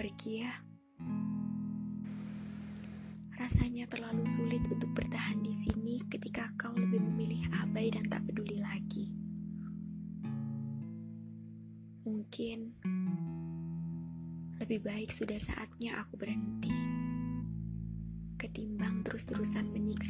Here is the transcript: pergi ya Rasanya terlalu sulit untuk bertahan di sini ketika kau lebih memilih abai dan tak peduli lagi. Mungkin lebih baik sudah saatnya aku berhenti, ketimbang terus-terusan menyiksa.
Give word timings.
pergi 0.00 0.32
ya 0.40 0.52
Rasanya 3.36 3.84
terlalu 3.84 4.24
sulit 4.24 4.64
untuk 4.72 4.96
bertahan 4.96 5.44
di 5.44 5.52
sini 5.52 6.00
ketika 6.08 6.48
kau 6.56 6.72
lebih 6.72 7.04
memilih 7.04 7.44
abai 7.60 7.92
dan 7.92 8.08
tak 8.08 8.24
peduli 8.24 8.56
lagi. 8.60 9.12
Mungkin 12.08 12.80
lebih 14.60 14.80
baik 14.80 15.12
sudah 15.12 15.36
saatnya 15.36 16.00
aku 16.00 16.16
berhenti, 16.16 16.72
ketimbang 18.40 19.04
terus-terusan 19.04 19.68
menyiksa. 19.68 20.09